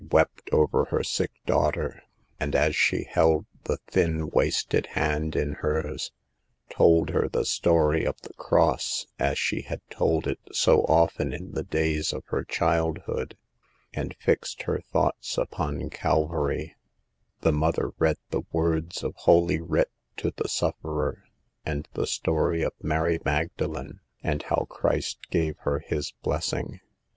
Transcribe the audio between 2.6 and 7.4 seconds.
she held the thin, wasted hand in hers, told her